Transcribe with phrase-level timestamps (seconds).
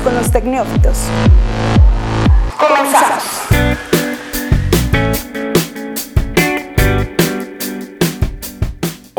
[0.00, 0.98] con los tecnófitos.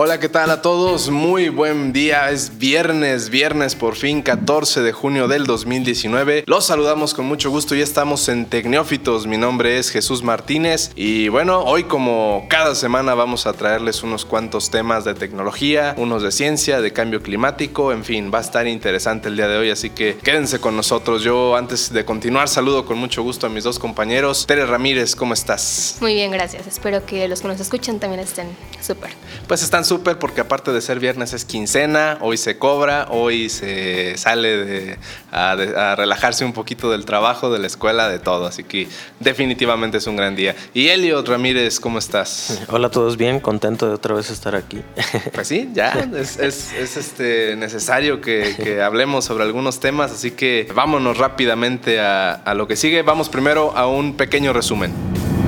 [0.01, 1.09] Hola, ¿qué tal a todos?
[1.09, 2.29] Muy buen día.
[2.29, 6.45] Es viernes, viernes por fin, 14 de junio del 2019.
[6.47, 9.27] Los saludamos con mucho gusto y estamos en Tecnófitos.
[9.27, 14.23] Mi nombre es Jesús Martínez y bueno, hoy como cada semana vamos a traerles unos
[14.23, 18.67] cuantos temas de tecnología, unos de ciencia, de cambio climático, en fin, va a estar
[18.67, 21.23] interesante el día de hoy, así que quédense con nosotros.
[21.23, 24.47] Yo antes de continuar saludo con mucho gusto a mis dos compañeros.
[24.47, 25.97] Tere Ramírez, ¿cómo estás?
[25.99, 26.67] Muy bien, gracias.
[26.67, 28.47] Espero que los que nos escuchan también estén
[28.79, 29.09] súper.
[29.45, 34.15] Pues están súper porque aparte de ser viernes es quincena, hoy se cobra, hoy se
[34.17, 34.99] sale
[35.31, 38.45] a, relajarse un poquito del trabajo, de la escuela, de todo.
[38.45, 38.87] Así que
[39.19, 40.55] definitivamente es un gran día.
[40.75, 42.61] Y Elliot Ramírez, ¿cómo estás?
[42.69, 44.81] Hola a todos, bien, contento de otra vez estar aquí.
[45.33, 51.99] Pues sí, ya es, este, necesario que, hablemos sobre algunos temas, así que vámonos rápidamente
[51.99, 53.01] a, a lo que sigue.
[53.01, 54.93] Vamos primero a un pequeño resumen.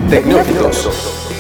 [0.10, 1.31] Tecnófitos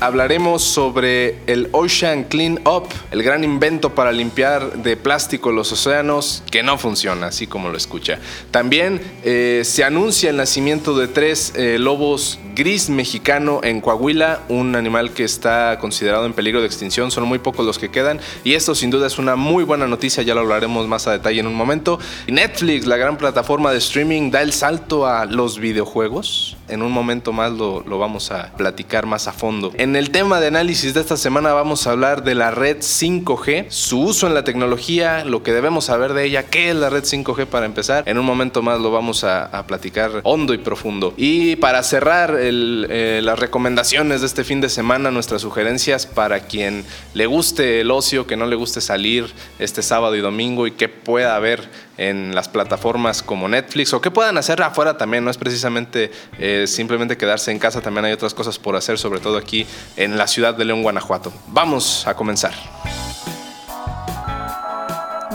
[0.00, 6.42] hablaremos sobre el Ocean Clean Up, el gran invento para limpiar de plástico los océanos
[6.50, 8.18] que no funciona, así como lo escucha.
[8.50, 14.76] También eh, se anuncia el nacimiento de tres eh, lobos gris mexicano en Coahuila, un
[14.76, 18.54] animal que está considerado en peligro de extinción, son muy pocos los que quedan y
[18.54, 21.46] esto sin duda es una muy buena noticia, ya lo hablaremos más a detalle en
[21.46, 21.98] un momento.
[22.26, 26.55] Netflix, la gran plataforma de streaming, da el salto a los videojuegos.
[26.68, 29.72] En un momento más lo, lo vamos a platicar más a fondo.
[29.76, 33.66] En el tema de análisis de esta semana vamos a hablar de la red 5G,
[33.70, 37.04] su uso en la tecnología, lo que debemos saber de ella, qué es la red
[37.04, 38.04] 5G para empezar.
[38.06, 41.14] En un momento más lo vamos a, platicar hondo y profundo.
[41.16, 46.84] Y para cerrar eh, las recomendaciones de este fin de semana, nuestras sugerencias para quien
[47.14, 50.88] le guste el ocio, que no le guste salir este sábado y domingo y que
[50.88, 55.38] pueda haber en las plataformas como Netflix o que puedan hacer afuera también, no es
[55.38, 59.66] precisamente eh, simplemente quedarse en casa, también hay otras cosas por hacer, sobre todo aquí
[59.96, 61.32] en la ciudad de León, Guanajuato.
[61.48, 62.52] Vamos a comenzar.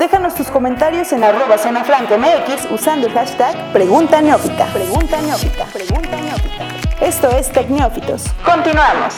[0.02, 4.66] Déjanos tus comentarios en arroba MX usando el hashtag Pregunta Neófita.
[4.74, 5.66] Pregunta Neófita.
[5.66, 6.68] Pregunta Neófita.
[7.00, 8.24] Esto es Tecnófitos.
[8.44, 9.14] Continuamos.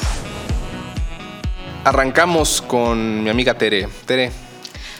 [1.85, 3.87] Arrancamos con mi amiga Tere.
[4.05, 4.31] Tere,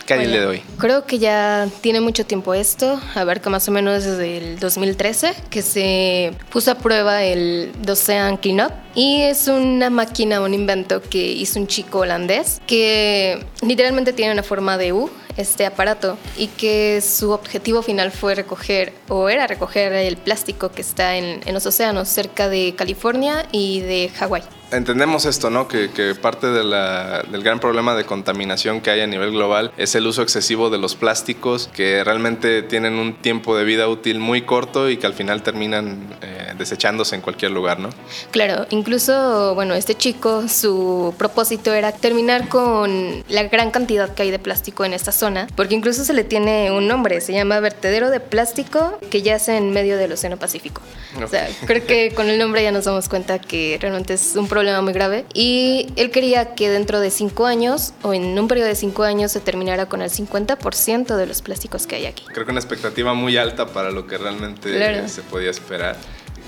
[0.06, 0.62] ¿Qué hay le doy?
[0.78, 5.62] Creo que ya tiene mucho tiempo esto, abarca más o menos desde el 2013, que
[5.62, 8.72] se puso a prueba el Docean Cleanup.
[8.96, 14.44] Y es una máquina, un invento que hizo un chico holandés que literalmente tiene una
[14.44, 19.94] forma de U, este aparato, y que su objetivo final fue recoger, o era recoger
[19.94, 25.26] el plástico que está en, en los océanos cerca de California y de Hawái entendemos
[25.26, 25.68] esto, ¿no?
[25.68, 25.90] Que,
[26.22, 30.70] parte del gran problema de contaminación que hay a nivel global es el uso excesivo
[30.70, 35.06] de los plásticos que realmente tienen un tiempo de vida útil muy corto y que
[35.06, 37.90] al final terminan eh, desechándose en cualquier lugar, ¿no?
[38.32, 44.32] Claro, incluso, bueno, este chico, su propósito era terminar con la gran cantidad que hay
[44.32, 48.10] de plástico en esta zona, porque incluso se le tiene un nombre, se llama vertedero
[48.10, 50.82] de plástico que yace en medio del Océano Pacífico.
[51.24, 54.48] O sea, creo que con el nombre ya nos damos cuenta que realmente es un
[54.48, 55.26] problema muy grave.
[55.34, 59.32] Y él quería que dentro de cinco años o en un periodo de cinco años
[59.32, 62.24] se terminara con el 50% de los plásticos que hay aquí.
[62.34, 65.98] Creo que una expectativa muy alta para lo que realmente se podía esperar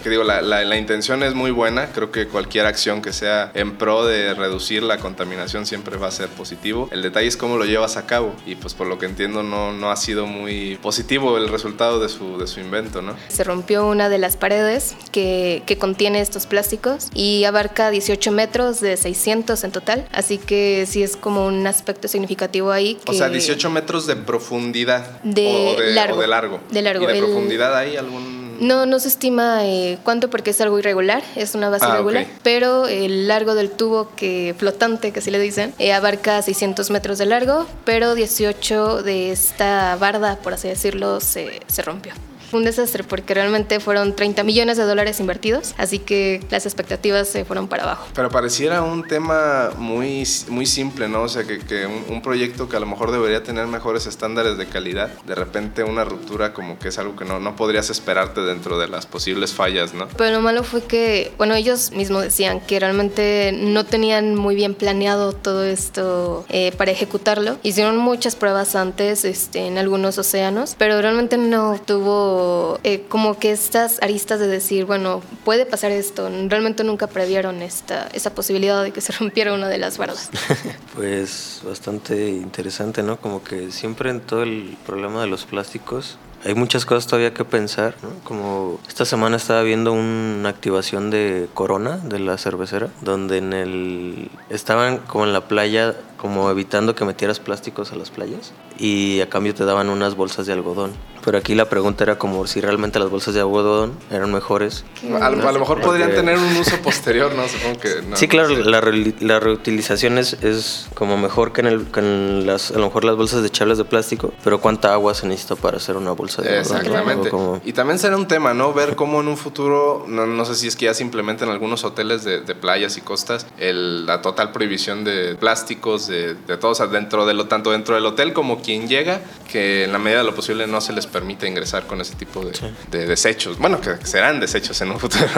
[0.05, 1.87] que digo, la, la, intención es muy buena.
[1.87, 6.11] Creo que cualquier acción que sea en pro de reducir la contaminación siempre va a
[6.11, 6.87] ser positivo.
[6.91, 8.35] El detalle es cómo lo llevas a cabo.
[8.45, 12.09] Y pues por lo que entiendo no, no ha sido muy positivo el resultado de
[12.09, 13.15] su, de su invento, ¿no?
[13.29, 18.81] Se rompió una de las paredes que, que contiene estos plásticos y abarca 18 metros
[18.81, 20.07] de 600 en total.
[20.11, 22.99] Así que sí es como un aspecto significativo ahí.
[23.07, 25.19] O sea, 18 metros de profundidad.
[25.23, 26.21] De, o de largo.
[26.21, 26.59] de largo.
[26.69, 27.03] De largo.
[27.05, 28.34] ¿Y de profundidad hay algún...?
[28.59, 32.25] No, no se estima eh, cuánto porque es algo irregular, es una base ah, irregular,
[32.43, 37.17] pero el largo del tubo que flotante, que así le dicen, eh, abarca 600 metros
[37.17, 42.13] de largo, pero 18 de esta barda, por así decirlo, se, se rompió
[42.55, 47.45] un desastre porque realmente fueron 30 millones de dólares invertidos, así que las expectativas se
[47.45, 48.07] fueron para abajo.
[48.13, 51.23] Pero pareciera un tema muy, muy simple, ¿no?
[51.23, 54.65] O sea, que, que un, proyecto que a lo mejor debería tener mejores estándares de
[54.65, 58.79] calidad, de repente una ruptura como que es algo que no, no podrías esperarte dentro
[58.79, 60.07] de las posibles fallas, ¿no?
[60.17, 64.73] Pero lo malo fue que, bueno, ellos mismos decían que realmente no tenían muy bien
[64.73, 67.57] planeado todo esto eh, para ejecutarlo.
[67.63, 72.44] Hicieron muchas pruebas antes este, en algunos océanos, pero realmente no tuvo
[72.83, 78.07] eh, como que estas aristas de decir, bueno, puede pasar esto, realmente nunca previeron esta,
[78.13, 80.29] esa posibilidad de que se rompiera una de las bardas.
[80.95, 83.17] pues bastante interesante, ¿no?
[83.17, 87.43] Como que siempre en todo el problema de los plásticos hay muchas cosas todavía que
[87.43, 88.09] pensar, ¿no?
[88.23, 94.29] Como esta semana estaba viendo una activación de Corona, de la cervecera, donde en el
[94.49, 99.29] estaban como en la playa como evitando que metieras plásticos a las playas y a
[99.29, 100.93] cambio te daban unas bolsas de algodón.
[101.25, 104.85] Pero aquí la pregunta era como si realmente las bolsas de algodón eran mejores.
[105.19, 107.47] A, lo mejor podrían tener un uso posterior, ¿no?
[107.47, 108.15] Supongo que no.
[108.15, 108.79] Sí, claro, la,
[109.21, 113.05] la, reutilización es, es, como mejor que en, el, que en las, a lo mejor
[113.05, 116.43] las bolsas de chables de plástico, pero ¿cuánta agua se necesita para hacer una bolsa
[116.43, 116.77] de algodón?
[116.77, 117.31] Exactamente.
[117.65, 118.71] Y también será un tema, ¿no?
[118.73, 121.83] Ver cómo en un futuro, no, no sé si es que ya simplemente en algunos
[121.85, 126.79] hoteles de, de playas y costas, el, la total prohibición de plásticos, de, de todos,
[126.91, 129.21] dentro de lo, tanto dentro del hotel como quien llega,
[129.51, 132.43] que en la medida de lo posible no se les permite ingresar con ese tipo
[132.43, 133.59] de, desechos.
[133.59, 135.25] Bueno, que serán desechos en un futuro.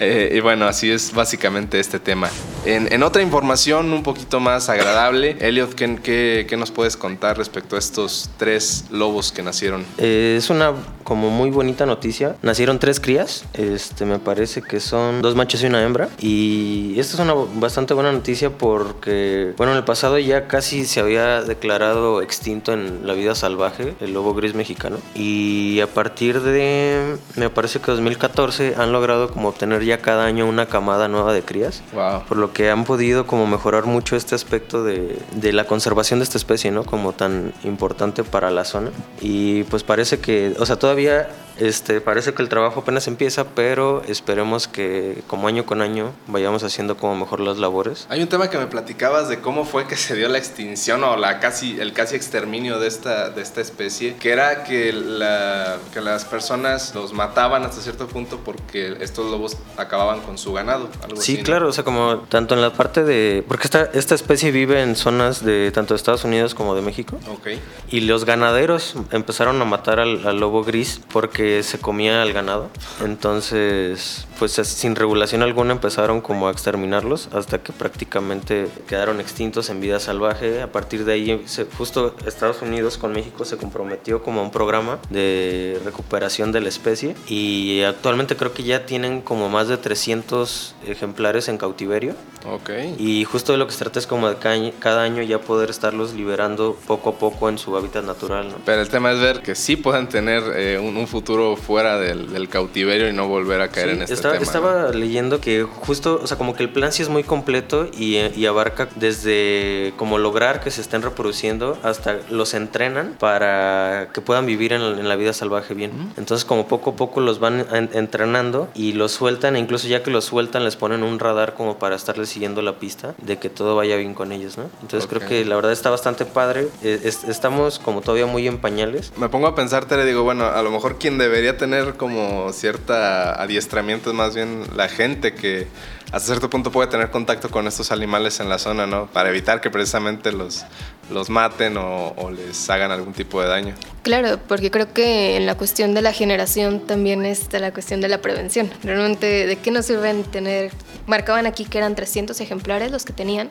[0.00, 2.30] Eh, y bueno, así es básicamente este tema.
[2.64, 7.78] En, otra información un poquito más agradable, Elliot, ¿qué, ¿qué, nos puedes contar respecto a
[7.78, 9.84] estos tres lobos que nacieron?
[9.98, 10.72] Eh, es una
[11.02, 12.36] como muy bonita noticia.
[12.42, 16.08] Nacieron tres crías, este, me parece que son dos machos y una hembra.
[16.20, 21.00] Y esta es una bastante buena noticia porque, bueno, en el pasado ya casi se
[21.00, 27.16] había declarado extinto en la vida salvaje el lobo gris mexicano y a partir de,
[27.36, 31.42] me parece que 2014 han logrado como obtener ya cada año una camada nueva de
[31.42, 31.82] crías.
[32.28, 36.24] Por lo que han podido como mejorar mucho este aspecto de, de la conservación de
[36.24, 36.84] esta especie, ¿no?
[36.84, 38.90] Como tan importante para la zona.
[39.20, 41.28] Y pues parece que, o sea, todavía
[41.58, 46.62] este, parece que el trabajo apenas empieza, pero esperemos que como año con año vayamos
[46.62, 48.06] haciendo como mejor las labores.
[48.08, 51.16] Hay un tema que me platicabas de cómo fue que se dio la extinción o
[51.16, 56.00] la casi, el casi exterminio de esta, de esta especie, que era que, la, que
[56.00, 60.88] las personas los mataban hasta cierto punto porque estos lobos acababan con su ganado.
[61.16, 63.44] sí, claro, o sea, como tanto en la parte de...
[63.48, 67.18] Porque esta, esta especie vive en zonas de tanto de Estados Unidos como de México.
[67.30, 67.48] Ok.
[67.90, 72.68] Y los ganaderos empezaron a matar al, al lobo gris porque se comía al ganado.
[73.04, 79.80] Entonces, pues sin regulación alguna empezaron como a exterminarlos hasta que prácticamente quedaron extintos en
[79.80, 80.62] vida salvaje.
[80.62, 81.44] A partir de ahí,
[81.76, 86.68] justo Estados Unidos con México se comprometió como a un programa de recuperación de la
[86.68, 92.14] especie y actualmente creo que ya tienen como más de 300 ejemplares en cautiverio.
[92.46, 92.70] Ok.
[92.98, 94.36] Y justo de lo que se trata es como de
[94.78, 98.54] cada año ya poder estarlos liberando poco a poco en su hábitat natural.
[98.64, 103.08] Pero el tema es ver que sí puedan tener eh, un, futuro fuera del, cautiverio
[103.08, 106.54] y no volver a caer en este estaba, Estaba leyendo que justo, o sea, como
[106.54, 111.02] que el plan sí es muy completo y, abarca desde como lograr que se estén
[111.02, 116.12] reproduciendo hasta los entrenan para que puedan vivir en, la vida salvaje bien.
[116.16, 120.10] Entonces como poco a poco los van entrenando y los sueltan e incluso ya que
[120.10, 123.76] los sueltan les ponen un radar como para estarles siguiendo la pista de que todo
[123.76, 124.64] vaya bien con ellos, ¿no?
[124.80, 126.68] Entonces creo que la verdad está bastante padre.
[126.82, 129.12] Estamos como todavía muy en pañales.
[129.16, 133.40] Me pongo a pensar, Tere, digo, bueno, a lo mejor quien debería tener como cierta
[133.40, 135.66] adiestramiento es más bien la gente que
[136.10, 139.06] hasta cierto punto puede tener contacto con estos animales en la zona, ¿no?
[139.08, 140.64] Para evitar que precisamente los,
[141.10, 143.74] los maten o, les hagan algún tipo de daño.
[144.02, 148.08] Claro, porque creo que en la cuestión de la generación también está la cuestión de
[148.08, 148.70] la prevención.
[148.82, 150.72] Realmente, ¿de qué nos sirven tener?
[151.06, 153.50] Marcaban aquí que eran 300 ejemplares los que tenían,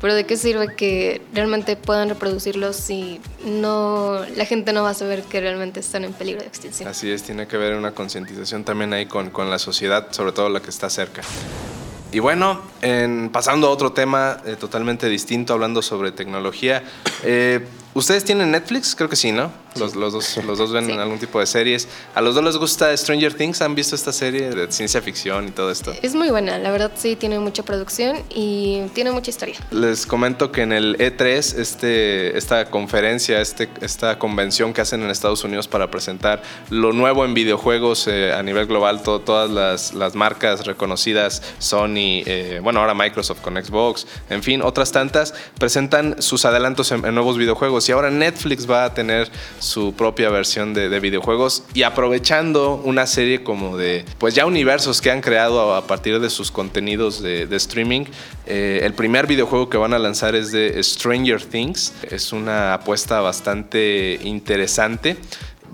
[0.00, 4.94] pero ¿de qué sirve que realmente puedan reproducirlos si no, la gente no va a
[4.94, 6.88] saber que realmente están en peligro de extinción?
[6.88, 10.48] Así es, tiene que haber una concientización también ahí con, con la sociedad, sobre todo
[10.48, 11.20] la que está cerca.
[12.12, 16.82] Y bueno, en, pasando a otro tema eh, totalmente distinto, hablando sobre tecnología,
[17.22, 18.94] eh, ¿Ustedes tienen Netflix?
[18.94, 19.50] Creo que sí, ¿no?
[19.76, 21.88] Los, los, dos, los dos ven algún tipo de series.
[22.14, 23.60] ¿A los dos les gusta Stranger Things?
[23.62, 25.92] ¿Han visto esta serie de ciencia ficción y todo esto?
[26.00, 29.56] Es muy buena, la verdad sí, tiene mucha producción y tiene mucha historia.
[29.72, 35.10] Les comento que en el E3, este, esta conferencia, este, esta convención que hacen en
[35.10, 40.14] Estados Unidos para presentar lo nuevo en videojuegos eh, a nivel global, todas las, las,
[40.14, 46.44] marcas reconocidas, Sony, eh, bueno, ahora Microsoft con Xbox, en fin, otras tantas, presentan sus
[46.44, 51.64] adelantos en nuevos videojuegos y ahora Netflix va a tener su propia versión de, videojuegos
[51.72, 56.30] y aprovechando una serie como de, pues ya universos que han creado a, partir de
[56.30, 58.04] sus contenidos de, streaming.
[58.46, 61.94] Eh, el primer videojuego que van a lanzar es de Stranger Things.
[62.10, 65.16] Es una apuesta bastante interesante.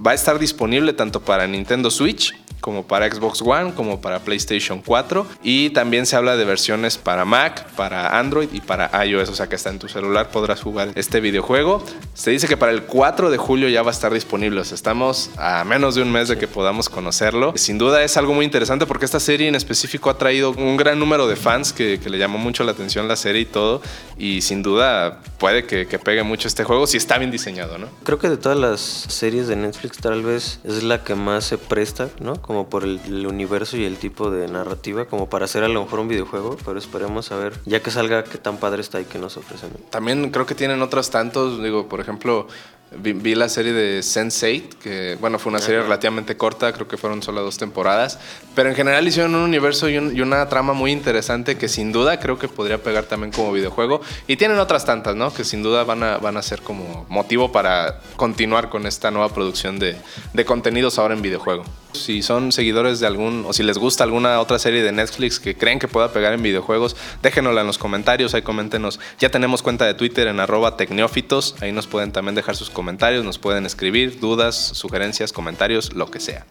[0.07, 2.35] Va a estar disponible tanto para Nintendo Switch
[2.67, 7.25] como para Xbox One, como para PlayStation 4 y también se habla de versiones para
[7.25, 10.89] Mac, para Android y para iOS, o sea que hasta en tu celular podrás jugar
[10.97, 11.81] este videojuego.
[12.15, 14.75] Se dice que para el 4 de julio ya va a estar disponible, o sea,
[14.75, 17.53] estamos a menos de un mes de que podamos conocerlo.
[17.55, 20.99] Sin duda es algo muy interesante porque esta serie en específico ha traído un gran
[20.99, 23.81] número de fans que, le llamó mucho la atención la serie y todo
[24.19, 27.87] y sin duda puede que, pegue mucho este juego si está bien diseñado, ¿no?
[28.03, 31.59] Creo que de todas las series de Netflix tal vez es la que más se
[31.59, 32.43] presta, ¿no?
[32.65, 36.09] Por el, universo y el tipo de narrativa, como para hacer a lo mejor un
[36.09, 39.37] videojuego, pero esperemos a ver, ya que salga, qué tan padre está y qué nos
[39.37, 39.71] ofrecen.
[39.91, 42.49] También creo que tienen otros tantos, digo, por ejemplo,
[42.93, 47.21] Vi, la serie de Sense8, que bueno, fue una serie relativamente corta, creo que fueron
[47.21, 48.21] solo dos temporadas,
[48.55, 52.39] pero en general hicieron un universo y, una trama muy interesante que sin duda creo
[52.39, 54.01] que podría pegar también como videojuego.
[54.29, 55.35] Y tienen otras tantas, ¿no?
[55.35, 59.31] Que sin duda van a, van a ser como motivo para continuar con esta nueva
[59.31, 59.97] producción de,
[60.33, 61.65] de contenidos ahora en videojuego.
[61.93, 65.57] Si son seguidores de algún, o si les gusta alguna otra serie de Netflix que
[65.57, 69.01] creen que pueda pegar en videojuegos, déjenosla en los comentarios, ahí coméntenos.
[69.19, 72.76] Ya tenemos cuenta de Twitter en arroba tecneófitos, ahí nos pueden también dejar sus comentarios,
[72.83, 76.45] nos pueden escribir dudas, sugerencias, comentarios, lo que sea.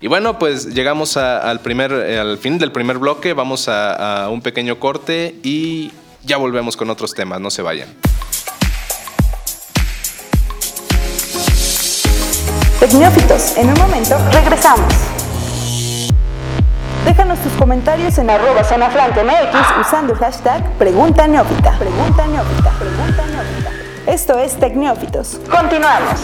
[0.00, 4.42] Y bueno, pues llegamos al, primer, eh, al fin del primer bloque, vamos a, un
[4.42, 5.90] pequeño corte y
[6.24, 7.88] ya volvemos con otros temas, no se vayan.
[12.80, 14.92] Tecnófitos, en un momento regresamos.
[17.06, 21.78] Déjanos tus comentarios en arroba MX usando el hashtag Pregunta Neófita.
[21.78, 22.70] Pregunta Neófita.
[22.78, 23.55] Pregunta Neófita.
[24.06, 25.40] Esto es Tecnófitos.
[25.50, 26.20] Continuamos.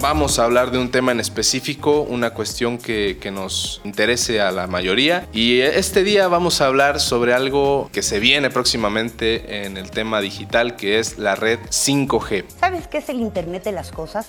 [0.00, 4.66] Vamos a hablar de un tema en específico, una cuestión que, nos interese a la
[4.66, 5.28] mayoría.
[5.32, 10.20] Y este día vamos a hablar sobre algo que se viene próximamente en el tema
[10.20, 12.46] digital, que es la red 5G.
[12.58, 14.26] ¿Sabes qué es el Internet de las Cosas?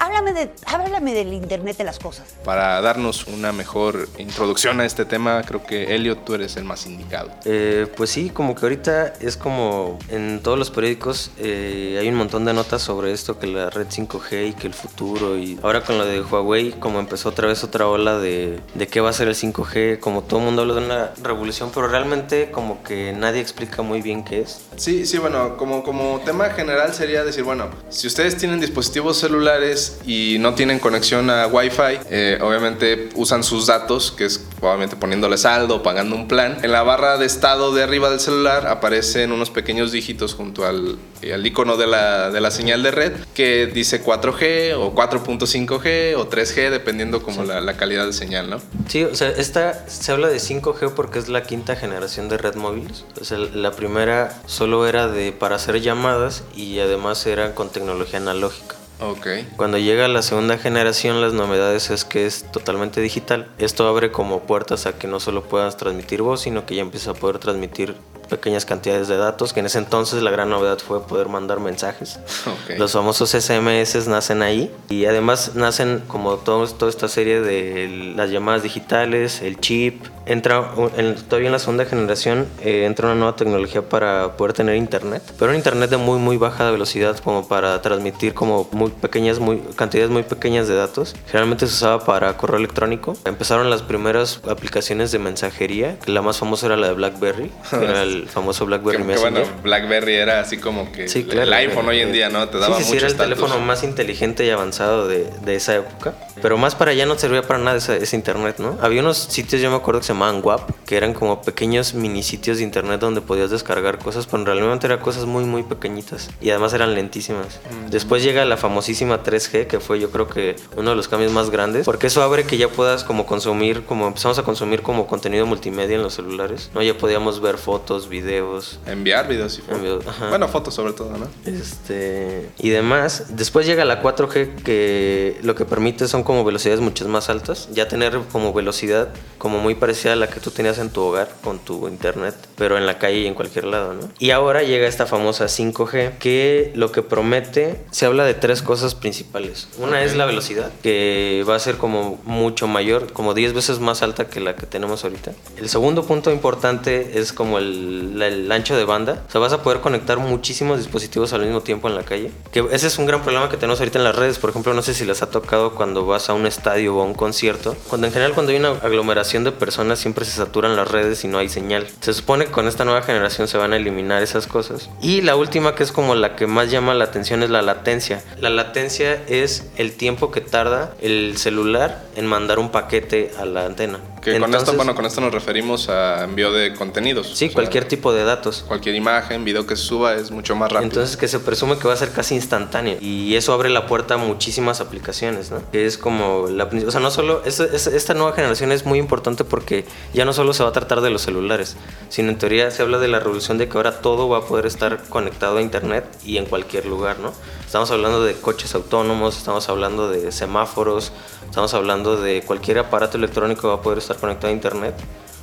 [0.00, 2.24] Háblame, de, háblame del Internet de las cosas.
[2.42, 6.86] Para darnos una mejor introducción a este tema, creo que Elliot, tú eres el más
[6.86, 7.30] indicado.
[7.44, 12.14] Eh, pues sí, como que ahorita es como en todos los periódicos eh, hay un
[12.14, 15.36] montón de notas sobre esto, que la red 5G y que el futuro.
[15.36, 19.02] Y ahora con lo de Huawei, como empezó otra vez otra ola de, de qué
[19.02, 22.50] va a ser el 5G, como todo el mundo habla de una revolución, pero realmente
[22.50, 24.62] como que nadie explica muy bien qué es.
[24.76, 29.89] Sí, sí, bueno, como, como tema general sería decir, bueno, si ustedes tienen dispositivos celulares,
[30.06, 35.38] y no tienen conexión a Wi-Fi, eh, obviamente usan sus datos, que es obviamente poniéndole
[35.38, 36.58] saldo, pagando un plan.
[36.62, 40.98] En la barra de estado de arriba del celular aparecen unos pequeños dígitos junto al,
[41.32, 46.28] al icono de la, de la, señal de red que dice 4G o 4.5G o
[46.28, 48.60] 3G, dependiendo como la, la, calidad de señal, ¿no?
[48.88, 52.54] Sí, o sea, esta se habla de 5G porque es la quinta generación de red
[52.54, 53.04] móviles.
[53.20, 58.18] O sea, la primera solo era de para hacer llamadas y además era con tecnología
[58.18, 58.79] analógica.
[59.00, 59.48] Okay.
[59.56, 63.48] Cuando llega la segunda generación, las novedades es que es totalmente digital.
[63.58, 67.16] Esto abre como puertas a que no solo puedas transmitir voz, sino que ya empiezas
[67.16, 67.96] a poder transmitir
[68.30, 72.20] pequeñas cantidades de datos, que en ese entonces la gran novedad fue poder mandar mensajes.
[72.78, 78.30] Los famosos SMS nacen ahí y además nacen como todo, toda esta serie de las
[78.30, 80.06] llamadas digitales, el chip.
[80.30, 84.76] Entra en, todavía en la segunda generación eh, entra una nueva tecnología para poder tener
[84.76, 89.40] internet, pero un internet de muy muy baja velocidad como para transmitir como muy pequeñas
[89.40, 91.16] muy cantidades muy pequeñas de datos.
[91.26, 93.16] Generalmente se usaba para correo electrónico.
[93.24, 97.76] Empezaron las primeras aplicaciones de mensajería, que la más famosa era la de BlackBerry, que
[97.84, 102.12] era el famoso BlackBerry que, bueno, BlackBerry era así como que el iPhone hoy en
[102.12, 102.48] día, ¿no?
[102.48, 106.14] Te daba sí, sí, era el teléfono más inteligente y avanzado de, de, esa época.
[106.40, 108.78] Pero más para allá no servía para nada ese, ese, internet, ¿no?
[108.80, 112.22] Había unos sitios, yo me acuerdo que se llamaban WAP, que eran como pequeños mini
[112.22, 116.30] sitios de internet donde podías descargar cosas, pero realmente eran cosas muy, muy pequeñitas.
[116.40, 117.60] Y además eran lentísimas.
[117.86, 117.90] Mm.
[117.90, 121.50] Después llega la famosísima 3G, que fue yo creo que uno de los cambios más
[121.50, 125.46] grandes, porque eso abre que ya puedas como consumir, como empezamos a consumir como contenido
[125.46, 126.82] multimedia en los celulares, ¿no?
[126.82, 128.78] Ya podíamos ver fotos, videos.
[128.86, 130.04] Enviar videos y fotos.
[130.28, 131.26] bueno, fotos sobre todo, ¿no?
[131.46, 133.26] Este, y demás.
[133.30, 137.68] Después llega la 4G que lo que permite son como velocidades mucho más altas.
[137.72, 139.08] Ya tener como velocidad
[139.38, 142.76] como muy parecida a la que tú tenías en tu hogar con tu internet, pero
[142.76, 144.08] en la calle y en cualquier lado, ¿no?
[144.18, 148.94] Y ahora llega esta famosa 5G que lo que promete, se habla de tres cosas
[148.94, 149.68] principales.
[149.78, 154.02] Una es la velocidad, que va a ser como mucho mayor, como 10 veces más
[154.02, 155.32] alta que la que tenemos ahorita.
[155.56, 159.24] El segundo punto importante es como el, el ancho de banda.
[159.28, 162.30] O sea, vas a poder conectar muchísimos dispositivos al mismo tiempo en la calle.
[162.52, 164.38] Que ese es un gran problema que tenemos ahorita en las redes.
[164.38, 167.04] Por ejemplo, no sé si les ha tocado cuando vas a un estadio o a
[167.04, 167.76] un concierto.
[167.88, 171.28] Cuando en general cuando hay una aglomeración de personas siempre se saturan las redes y
[171.28, 171.86] no hay señal.
[172.00, 174.90] Se supone que con esta nueva generación se van a eliminar esas cosas.
[175.00, 178.22] Y la última que es como la que más llama la atención es la latencia.
[178.38, 183.66] La latencia es el tiempo que tarda el celular en mandar un paquete a la
[183.66, 183.98] antena.
[184.20, 187.26] Que con esto, Entonces- bueno, con esto nos referimos a envío de contenidos.
[187.28, 188.64] Sí, O sea, cualquier tipo de datos.
[188.68, 190.88] Cualquier imagen, video que se suba es mucho más rápido.
[190.90, 194.14] Entonces que se presume que va a ser casi instantáneo y eso abre la puerta
[194.14, 195.62] a muchísimas aplicaciones, ¿no?
[195.72, 198.98] Que es como la, o sea, no solo es- es- esta nueva generación es muy
[198.98, 201.76] importante porque ya no solo se va a tratar de los celulares,
[202.10, 204.66] sino en teoría se habla de la revolución de que ahora todo va a poder
[204.66, 207.32] estar conectado a internet y en cualquier lugar, ¿no?
[207.64, 211.12] Estamos hablando de coches autónomos, estamos hablando de semáforos,
[211.48, 214.94] estamos hablando de cualquier aparato electrónico va a poder estar conectado a internet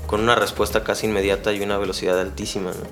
[0.08, 2.88] con una respuesta casi inmediata y una velocidad altísima, ¿no?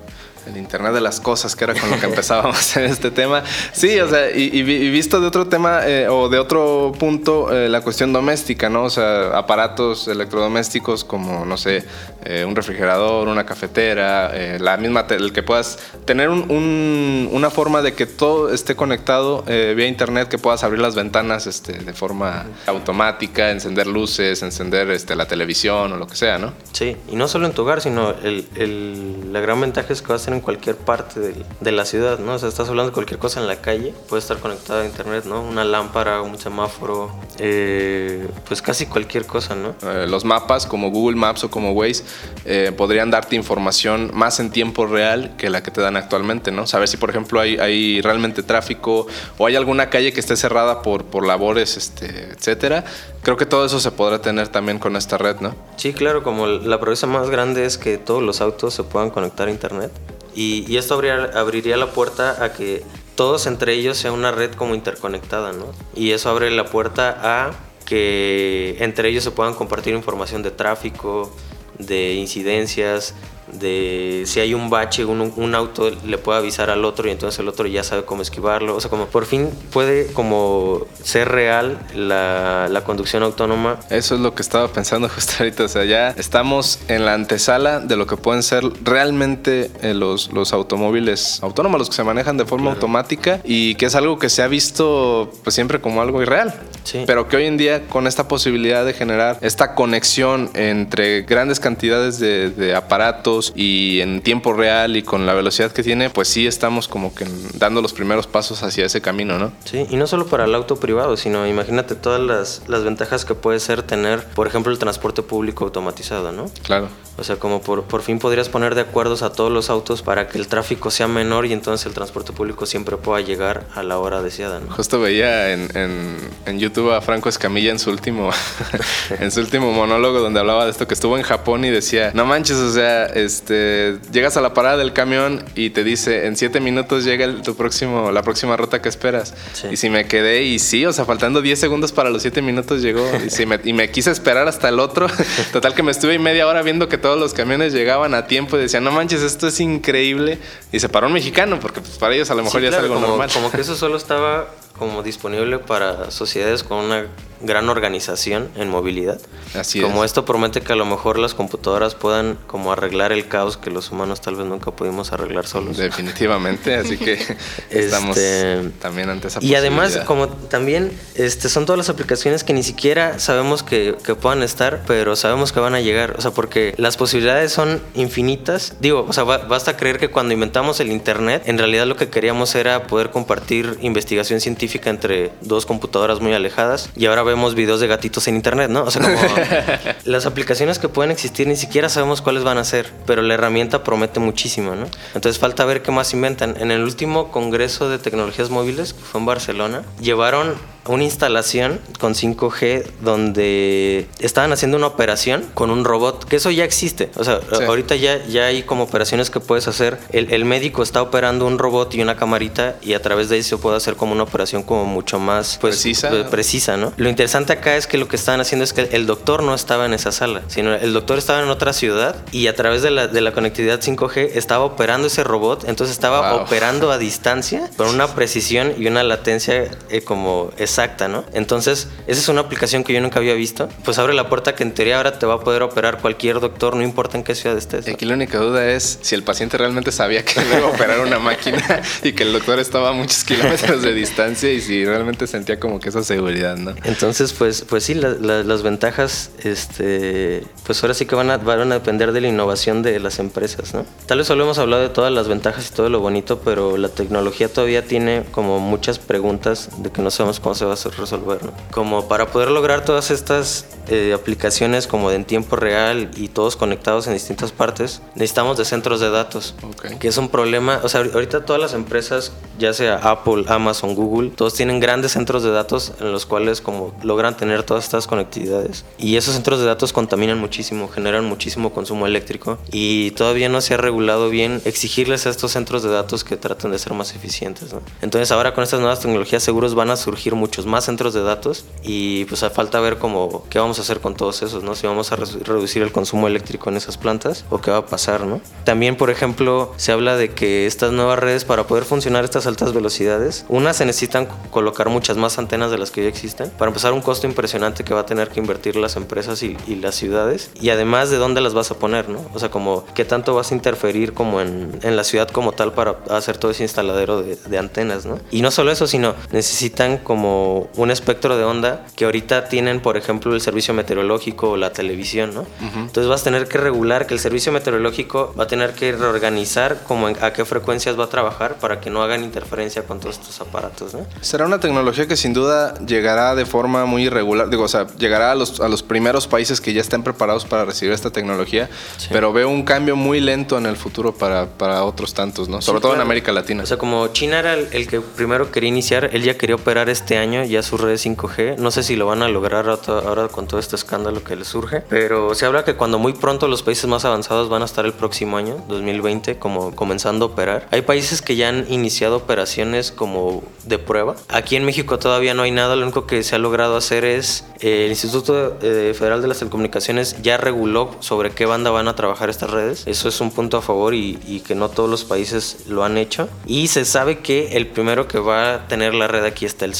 [0.46, 3.42] El Internet de las cosas, que era con lo que empezábamos en este tema.
[3.72, 6.92] Sí, o sea, y, y vi- y visto de otro tema eh, o de otro
[6.96, 8.84] punto, eh, la cuestión doméstica, ¿no?
[8.84, 11.84] O sea, aparatos electrodomésticos como, no sé,
[12.24, 17.50] eh, un refrigerador, una cafetera, eh, la misma, el que puedas tener un- un- una
[17.50, 21.92] forma de que todo esté conectado vía Internet, que puedas abrir las ventanas este, de
[21.92, 26.52] forma automática, encender luces, encender este, la televisión o lo que sea, ¿no?
[26.72, 30.08] Sí, y no solo en tu hogar, sino el, el- la gran ventaja es que
[30.08, 32.34] va a ser en cualquier parte del- de, la ciudad, ¿no?
[32.34, 35.24] O sea, estás hablando de cualquier cosa en la calle, puede estar conectada a internet,
[35.26, 35.40] ¿no?
[35.42, 39.74] Una lámpara, un semáforo, eh, pues casi cualquier cosa, ¿no?
[39.88, 42.02] Eh, los mapas como Google Maps o como Waze
[42.44, 46.66] eh, podrían darte información más en tiempo real que la que te dan actualmente, ¿no?
[46.66, 49.06] Saber si, por ejemplo, hay, hay realmente tráfico
[49.38, 52.84] o hay alguna calle que esté cerrada por, por labores, este, etcétera.
[53.26, 55.52] Creo que todo eso se podrá tener también con esta red, ¿no?
[55.74, 59.48] Sí, claro, como la progresa más grande es que todos los autos se puedan conectar
[59.48, 59.90] a internet
[60.32, 62.84] y, esto abría- abriría la puerta a que
[63.16, 65.66] todos entre ellos sea una red como interconectada, ¿no?
[65.96, 67.50] Y eso abre la puerta a
[67.84, 71.34] que entre ellos se puedan compartir información de tráfico,
[71.80, 73.12] de incidencias,
[73.52, 77.38] de si hay un bache, un, un auto le puede avisar al otro y entonces
[77.38, 78.76] el otro ya sabe cómo esquivarlo.
[78.76, 84.20] O sea, como por fin puede como ser real la, la conducción autónoma Eso es
[84.20, 85.64] lo que estaba pensando justo ahorita.
[85.64, 90.32] O sea, ya estamos en la antesala de lo que pueden ser realmente eh, los,
[90.32, 94.28] los automóviles autónomos, los que se manejan de forma automática y que es algo que
[94.28, 96.54] se ha visto pues siempre como algo irreal.
[96.84, 97.04] Sí.
[97.06, 102.18] Pero que hoy en día con esta posibilidad de generar esta conexión entre grandes cantidades
[102.18, 106.46] de, de aparatos y en tiempo real y con la velocidad que tiene, pues sí
[106.46, 109.52] estamos como que dando los primeros pasos hacia ese camino, ¿no?
[109.64, 113.34] Sí, y no solo para el auto privado, sino imagínate todas las, las ventajas que
[113.34, 116.50] puede ser tener, por ejemplo, el transporte público automatizado, ¿no?
[116.62, 116.88] Claro.
[117.18, 120.28] O sea, como por, por fin podrías poner de acuerdos a todos los autos para
[120.28, 123.98] que el tráfico sea menor y entonces el transporte público siempre pueda llegar a la
[123.98, 124.70] hora deseada, ¿no?
[124.74, 128.30] Justo veía en, en- en YouTube a Franco Escamilla en su último
[129.20, 132.24] en su último monólogo donde hablaba de esto que estuvo en Japón y decía, no
[132.26, 136.60] manches, o sea, este llegas a la parada del camión y te dice en siete
[136.60, 139.34] minutos llega el- tu próximo, la próxima ruta que esperas.
[139.52, 139.68] Sí.
[139.72, 142.80] Y si me quedé y sí, o sea, faltando 10 segundos para los siete minutos
[142.82, 145.06] llegó y, si me, y me quise esperar hasta el otro.
[145.52, 148.60] Total que me estuve media hora viendo que todos los camiones llegaban a tiempo y
[148.60, 150.38] decía, no manches, esto es increíble.
[150.72, 152.84] Y se paró un mexicano porque pues, para ellos a lo mejor Sí, ya claro,
[152.86, 153.30] es algo como, normal.
[153.32, 154.46] como que eso solo estaba
[154.78, 157.06] como disponible para sociedades con una
[157.46, 159.20] gran organización en movilidad.
[159.54, 160.10] Así como es.
[160.10, 163.90] esto promete que a lo mejor las computadoras puedan como arreglar el caos que los
[163.90, 165.76] humanos tal vez nunca pudimos arreglar solos.
[165.76, 167.14] Definitivamente, así que
[167.70, 170.06] estamos Este, también ante esa Y además, posibilidad.
[170.06, 174.82] como también este, son todas las aplicaciones que ni siquiera sabemos que, que puedan estar,
[174.86, 176.14] pero sabemos que van a llegar.
[176.18, 178.74] O sea, porque las posibilidades son infinitas.
[178.80, 182.08] Digo, o sea, ba- basta creer que cuando inventamos el Internet, en realidad lo que
[182.08, 186.90] queríamos era poder compartir investigación científica entre dos computadoras muy alejadas.
[186.96, 188.84] Y ahora vemos videos de gatitos en Internet, ¿no?
[188.84, 189.16] O sea, como
[190.04, 193.84] las aplicaciones que pueden existir ni siquiera sabemos cuáles van a ser, pero la herramienta
[193.84, 194.86] promete muchísimo, ¿no?
[195.14, 196.56] Entonces falta ver qué más inventan.
[196.58, 200.54] En el último Congreso de Tecnologías Móviles, que fue en Barcelona, llevaron
[200.88, 206.64] una instalación con 5G donde estaban haciendo una operación con un robot, que eso ya
[206.64, 207.10] existe.
[207.16, 207.64] O sea, Sí.
[207.64, 209.98] ahorita ya, ya hay como operaciones que puedes hacer.
[210.12, 213.42] El, el médico está operando un robot y una camarita y a través de ahí
[213.42, 216.10] se puede hacer como una operación como mucho más pues, Precisa.
[216.30, 216.92] precisa, ¿no?
[216.96, 219.86] Lo interesante acá es que lo que estaban haciendo es que el doctor no estaba
[219.86, 223.06] en esa sala, sino el doctor estaba en otra ciudad y a través de la,
[223.08, 226.42] de la conectividad 5G estaba operando ese robot, entonces estaba Wow.
[226.42, 231.24] operando a distancia con una precisión y una latencia eh, como exacta exacta, ¿no?
[231.32, 233.68] Entonces, esa es una aplicación que yo nunca había visto.
[233.84, 236.76] Pues abre la puerta que en teoría ahora te va a poder operar cualquier doctor,
[236.76, 237.86] no importa en qué ciudad estés.
[237.86, 237.94] ¿no?
[237.94, 241.00] Aquí la única duda es si el paciente realmente sabía que le iba a operar
[241.00, 245.26] una máquina y que el doctor estaba a muchos kilómetros de distancia y si realmente
[245.26, 246.74] sentía como que esa seguridad, ¿no?
[246.84, 251.38] Entonces, pues, pues sí, la- la- las ventajas, este, pues ahora sí que van a,
[251.38, 253.86] van a depender de la innovación de las empresas, ¿no?
[254.04, 256.90] Tal vez solo hemos hablado de todas las ventajas y todo lo bonito, pero la
[256.90, 261.42] tecnología todavía tiene como muchas preguntas de que no sabemos cómo se va a resolver,
[261.44, 261.52] ¿no?
[261.70, 266.56] Como para poder lograr todas estas eh, aplicaciones como de en tiempo real y todos
[266.56, 269.98] conectados en distintas partes, necesitamos de centros de datos, Ok.
[269.98, 274.30] que es un problema, o sea, ahorita todas las empresas, ya sea Apple, Amazon, Google,
[274.30, 278.84] todos tienen grandes centros de datos en los cuales como logran tener todas estas conectividades.
[278.98, 283.74] Y esos centros de datos contaminan muchísimo, generan muchísimo consumo eléctrico y todavía no se
[283.74, 287.72] ha regulado bien exigirles a estos centros de datos que traten de ser más eficientes.
[287.72, 287.80] ¿no?
[288.02, 291.66] Entonces ahora con estas nuevas tecnologías seguros van a surgir muchos más centros de datos
[291.82, 294.74] y pues falta ver cómo qué vamos a hacer con todos esos, ¿no?
[294.74, 297.86] Si vamos a re- reducir el consumo eléctrico en esas plantas o qué va a
[297.86, 298.40] pasar, ¿no?
[298.64, 302.72] También, por ejemplo, se habla de que estas nuevas redes para poder funcionar estas altas
[302.72, 306.48] velocidades, unas se necesitan co- colocar muchas más antenas de las que ya existen.
[306.50, 309.74] Para empezar, un costo impresionante que va a tener que invertir las empresas y, y
[309.74, 312.20] las ciudades y además de dónde las vas a poner, ¿no?
[312.32, 315.72] O sea, como qué tanto vas a interferir como en, en la ciudad como tal
[315.72, 318.18] para hacer todo ese instaladero de, de antenas, ¿no?
[318.30, 320.35] Y no solo eso, sino necesitan como
[320.76, 325.34] un espectro de onda que ahorita tienen, por ejemplo, el servicio meteorológico o la televisión,
[325.34, 325.46] ¿no?
[325.60, 329.82] Entonces vas a tener que regular que el servicio meteorológico va a tener que reorganizar
[329.86, 333.18] como en- a qué frecuencias va a trabajar para que no hagan interferencia con todos
[333.18, 334.06] estos aparatos, ¿no?
[334.20, 338.32] Será una tecnología que sin duda llegará de forma muy irregular, digo, o sea, llegará
[338.32, 341.68] a los, a los primeros países que ya estén preparados para recibir esta tecnología,
[342.10, 345.62] pero veo un cambio muy lento en el futuro para, para otros tantos, ¿no?
[345.62, 346.06] Sobre Sí, todo en claro.
[346.06, 346.62] América Latina.
[346.62, 349.88] O sea, como China era el, el que primero quería iniciar, él ya quería operar
[349.88, 351.56] este año ya sus redes 5G.
[351.58, 354.80] No sé si lo van a lograr ahora con todo este escándalo que le surge,
[354.88, 357.92] pero se habla que cuando muy pronto los países más avanzados van a estar el
[357.92, 360.68] próximo año, 2020, como comenzando a operar.
[360.70, 364.16] Hay países que ya han iniciado operaciones como de prueba.
[364.28, 367.44] Aquí en México todavía no hay nada, lo único que se ha logrado hacer es
[367.60, 371.94] eh, el Instituto eh, Federal de las Telecomunicaciones ya reguló sobre qué banda van a
[371.94, 372.84] trabajar estas redes.
[372.86, 375.96] Eso es un punto a favor y, y que no todos los países lo han
[375.96, 376.28] hecho.
[376.46, 379.74] Y se sabe que el primero que va a tener la red aquí está el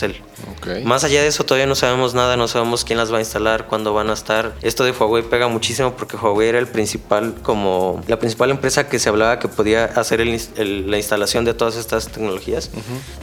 [0.85, 3.66] Más allá de eso todavía no sabemos nada, no sabemos quién las va a instalar,
[3.66, 4.53] cuándo van a estar.
[4.62, 8.99] Esto de Huawei pega muchísimo porque Huawei era el principal, como la principal empresa que
[8.99, 12.70] se hablaba que podía hacer el ins- el- la instalación de todas estas tecnologías,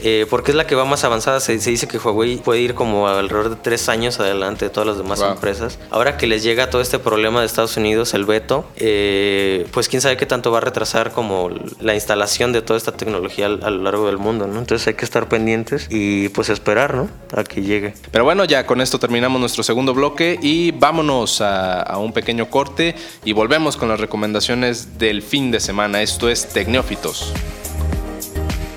[0.02, 1.39] Eh, porque es la que va más avanzada.
[1.39, 4.88] Se, se dice que Huawei puede ir como alrededor de tres años adelante de todas
[4.88, 5.32] las demás Wow.
[5.32, 5.80] empresas.
[5.91, 10.02] Ahora que les llega todo este problema de Estados Unidos, el veto, eh, pues quién
[10.02, 11.49] sabe qué tanto va a retrasar como
[11.80, 14.60] la instalación de toda esta tecnología a lo largo del mundo, ¿no?
[14.60, 17.03] Entonces hay que estar pendientes y pues esperar, ¿no?
[17.36, 17.94] A que llegue.
[18.12, 22.50] Pero bueno, ya con esto terminamos nuestro segundo bloque y vámonos a, a un pequeño
[22.50, 26.02] corte y volvemos con las recomendaciones del fin de semana.
[26.02, 27.34] Esto es Tecnófitos.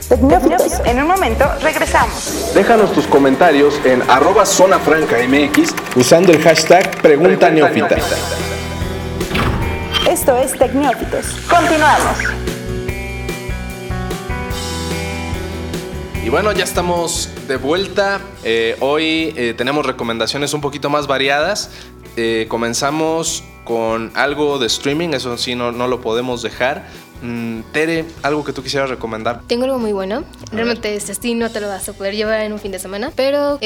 [0.09, 0.81] Tecnófitos.
[0.85, 2.53] En un momento regresamos.
[2.55, 7.97] Déjanos tus comentarios en arroba zona franca MX usando el hashtag Pregunta Neófita.
[10.09, 11.27] Esto es Tecnófitos.
[11.51, 12.46] Continuamos.
[16.27, 18.21] Y bueno, ya estamos de vuelta.
[18.43, 21.71] Eh, hoy eh, tenemos recomendaciones un poquito más variadas.
[22.17, 26.85] Eh, comenzamos con algo de streaming, eso sí, no, no lo podemos dejar.
[27.23, 29.43] Mm, Tere, algo que tú quisieras recomendar.
[29.47, 30.25] Tengo algo muy bueno.
[30.51, 33.13] Realmente este sí no te lo vas a poder llevar en un fin de semana.
[33.15, 33.61] Pero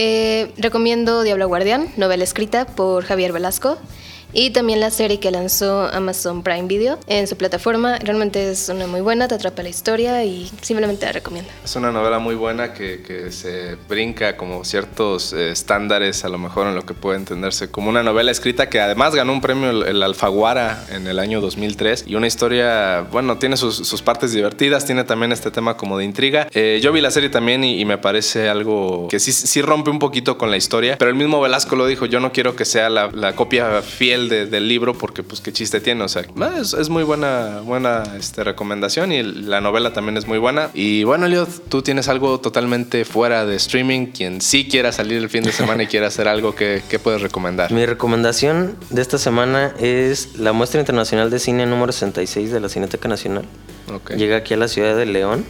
[0.58, 3.78] recomiendo Diablo Guardián, novela escrita por Javier Velasco.
[4.32, 7.98] Y también la serie que lanzó Amazon Prime Video en su plataforma.
[7.98, 11.50] Realmente es una muy buena, te atrapa la historia y simplemente la recomiendo.
[11.64, 16.38] Es una novela muy buena que, que se brinca como ciertos eh, estándares, a lo
[16.38, 19.70] mejor en lo que puede entenderse como una novela escrita que además ganó un premio
[19.70, 25.04] el, Alfaguara en el año 2003 y una historia, bueno, tiene sus, partes divertidas, tiene
[25.04, 26.48] también este tema como de intriga.
[26.52, 30.38] Eh, yo vi la serie también y, me parece algo que sí, rompe un poquito
[30.38, 33.32] con la historia, pero el mismo Velasco lo dijo, yo no quiero que sea la
[33.34, 36.88] copia fiel de- del libro porque pues qué chiste tiene, o sea, ah, es, es
[36.88, 40.70] muy buena, buena este, recomendación y la novela también es muy buena.
[40.74, 45.28] Y bueno, Eliot, tú tienes algo totalmente fuera de streaming, quien sí quiera salir el
[45.30, 47.72] fin de semana y quiera hacer algo, ¿qué, qué puedes recomendar?
[47.72, 52.68] Mi recomendación de esta semana es la muestra internacional de cine número 66 de la
[52.68, 53.44] Cineteca Nacional.
[53.94, 54.12] Ok.
[54.12, 55.44] Llega aquí a la ciudad de León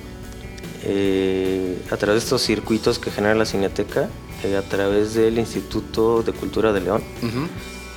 [0.85, 4.09] eh, a través de estos circuitos que genera la Cineteca,
[4.44, 7.02] eh, a través del Instituto de Cultura de León.
[7.22, 7.46] Ujú.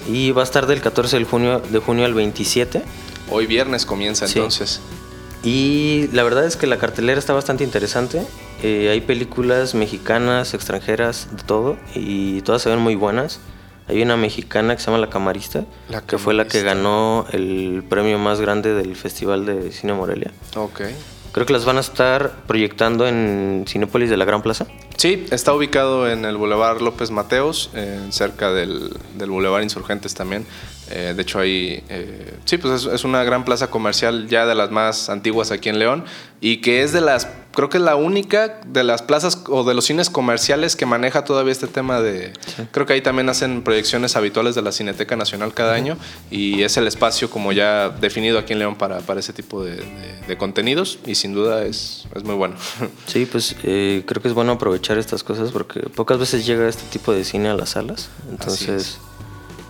[0.07, 2.81] Y va a estar del 14 de junio, de junio al 27.
[3.29, 4.39] Hoy viernes comienza Sí.
[4.39, 4.81] entonces.
[5.43, 8.21] Y la verdad es que la cartelera está bastante interesante.
[8.61, 13.39] Eh, hay películas mexicanas, extranjeras, de todo, y todas se ven muy buenas.
[13.89, 17.83] Hay una mexicana que se llama La Camarista, La que fue la que ganó el
[17.89, 20.31] premio más grande del Festival de Cine Morelia.
[20.55, 20.81] Ok.
[21.33, 24.67] Creo que las van a estar proyectando en Cinépolis de la Gran Plaza.
[24.97, 30.45] Sí, está ubicado en el Boulevard López Mateos, eh, cerca del, del Boulevard Insurgentes también.
[30.89, 34.53] Eh, de hecho, ahí, eh, sí, pues es, es una gran plaza comercial ya de
[34.55, 36.05] las más antiguas aquí en León
[36.41, 39.73] y que es de las, creo que es la única de las plazas o de
[39.73, 42.33] los cines comerciales que maneja todavía este tema de,
[42.71, 45.97] creo que ahí también hacen proyecciones habituales de la Cineteca Nacional cada año
[46.29, 49.77] y es el espacio como ya definido aquí en León para, para ese tipo de,
[49.77, 52.55] de- de contenidos y sin duda es, es muy bueno.
[53.07, 56.83] Sí, pues eh, creo que es bueno aprovechar estas cosas porque pocas veces llega este
[56.89, 58.09] tipo de cine a las salas.
[58.29, 58.99] Entonces,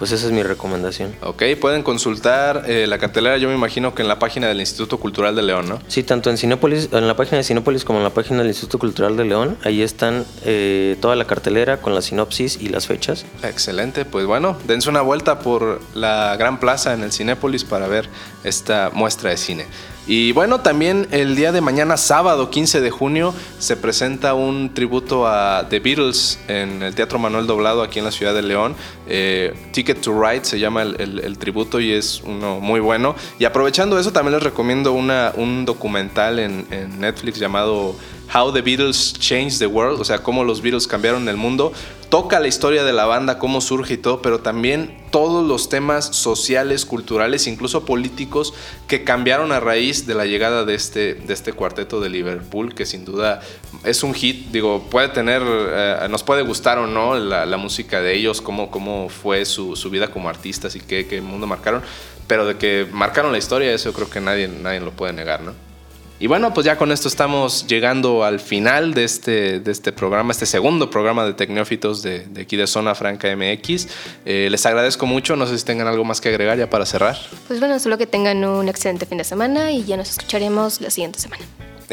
[0.03, 1.15] pues esa es mi recomendación.
[1.21, 4.99] Ok, pueden consultar eh, la cartelera, yo me imagino que en la página del Instituto
[4.99, 5.79] Cultural de León, ¿no?
[5.87, 8.79] Sí, tanto en Cinépolis, en la página de Cinépolis como en la página del Instituto
[8.79, 13.25] Cultural de León, ahí están eh, toda la cartelera con la sinopsis y las fechas.
[13.43, 18.09] Excelente, pues bueno, dense una vuelta por la gran plaza en el Cinépolis para ver
[18.43, 19.67] esta muestra de cine.
[20.05, 25.25] Y bueno, también el día de mañana, sábado 15 de junio, se presenta un tributo
[25.27, 28.75] a The Beatles en el Teatro Manuel Doblado aquí en la ciudad de León.
[29.07, 33.15] Eh, Ticket to Ride se llama el, el- tributo y es uno muy bueno.
[33.39, 37.95] Y aprovechando eso, también les recomiendo una, un documental en, en Netflix llamado
[38.33, 41.71] How the Beatles Changed the World, o sea, cómo los Beatles cambiaron el mundo.
[42.09, 46.05] Toca la historia de la banda, cómo surge y todo, pero también todos los temas
[46.15, 48.53] sociales, culturales, incluso políticos
[48.87, 52.85] que cambiaron a raíz de la llegada de este, de este cuarteto de Liverpool, que
[52.85, 53.41] sin duda
[53.83, 54.51] es un hit.
[54.51, 59.09] Digo, puede tener, eh, nos puede gustar o no la, música de ellos, cómo, cómo
[59.09, 61.81] fue su, su vida como artistas y qué, qué mundo marcaron,
[62.27, 65.72] pero de que marcaron la historia, eso creo que nadie, nadie lo puede negar, ¿no?
[66.19, 70.31] Y bueno, pues ya con esto estamos llegando al final de este, de este programa,
[70.31, 73.87] este segundo programa de Tecnófitos de, aquí de Zona Franca MX.
[74.25, 77.17] Eh, les agradezco mucho, no sé si tengan algo más que agregar ya para cerrar.
[77.47, 80.91] Pues bueno, solo que tengan un excelente fin de semana y ya nos escucharemos la
[80.91, 81.43] siguiente semana.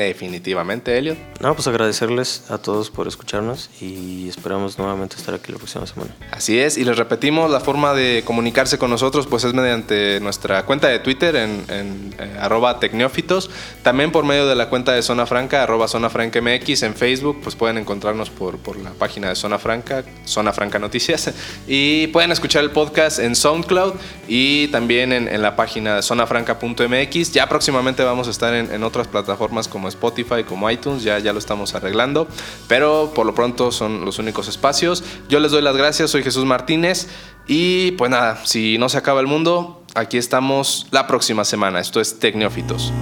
[0.07, 1.19] Definitivamente, Elliot.
[1.41, 6.15] No, pues agradecerles a todos por escucharnos y esperamos nuevamente estar aquí la próxima semana.
[6.31, 10.65] Así es, y les repetimos, la forma de comunicarse con nosotros pues es mediante nuestra
[10.65, 13.51] cuenta de Twitter en, en, eh, arroba tecneófitos,
[13.83, 17.41] también por medio de la cuenta de Zona Franca, arroba Zona Franca MX, en Facebook
[17.43, 21.33] pues pueden encontrarnos por, por la página de Zona Franca, Zona Franca Noticias,
[21.69, 23.95] y pueden escuchar el podcast en SoundCloud
[24.29, 28.83] y también en, en la página de zonafranca.mx, ya próximamente vamos a estar en, en
[28.83, 32.27] otras plataformas como Spotify, como iTunes, ya, ya lo estamos arreglando,
[32.67, 35.05] pero por lo pronto son los únicos espacios.
[35.29, 37.09] Yo les doy las gracias, soy Jesús Martínez
[37.47, 41.81] y pues nada, si no se acaba el mundo, aquí estamos la próxima semana.
[41.81, 42.93] Esto es Tecneófitos.